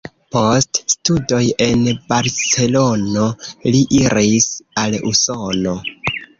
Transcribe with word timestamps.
Post 0.35 0.79
studoj 0.93 1.41
en 1.65 1.83
Barcelono 2.15 3.29
li 3.77 3.85
iris 4.03 4.51
al 4.85 5.01
Usono. 5.15 5.81